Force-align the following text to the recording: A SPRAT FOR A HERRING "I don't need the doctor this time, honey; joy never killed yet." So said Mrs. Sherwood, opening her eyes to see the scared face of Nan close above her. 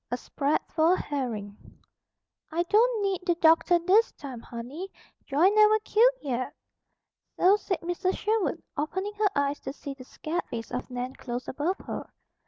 A 0.09 0.17
SPRAT 0.17 0.63
FOR 0.71 0.95
A 0.95 0.99
HERRING 0.99 1.55
"I 2.51 2.63
don't 2.63 3.03
need 3.03 3.21
the 3.27 3.35
doctor 3.35 3.77
this 3.77 4.11
time, 4.13 4.39
honey; 4.39 4.89
joy 5.27 5.47
never 5.49 5.77
killed 5.81 6.15
yet." 6.23 6.55
So 7.37 7.55
said 7.55 7.81
Mrs. 7.81 8.17
Sherwood, 8.17 8.63
opening 8.75 9.13
her 9.19 9.29
eyes 9.35 9.59
to 9.59 9.71
see 9.71 9.93
the 9.93 10.03
scared 10.05 10.43
face 10.49 10.71
of 10.71 10.89
Nan 10.89 11.13
close 11.17 11.47
above 11.47 11.77
her. 11.85 12.11